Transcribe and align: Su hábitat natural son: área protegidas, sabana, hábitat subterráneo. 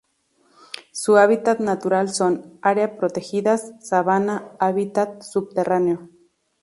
Su 0.91 1.17
hábitat 1.17 1.59
natural 1.59 2.09
son: 2.09 2.57
área 2.63 2.97
protegidas, 2.97 3.73
sabana, 3.81 4.51
hábitat 4.59 5.21
subterráneo. 5.21 6.09